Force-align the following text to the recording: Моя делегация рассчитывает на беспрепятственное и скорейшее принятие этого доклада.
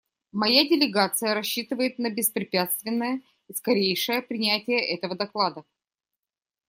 Моя 0.31 0.67
делегация 0.67 1.35
рассчитывает 1.35 1.99
на 1.99 2.09
беспрепятственное 2.09 3.21
и 3.47 3.53
скорейшее 3.53 4.23
принятие 4.23 4.83
этого 4.97 5.15
доклада. 5.15 5.63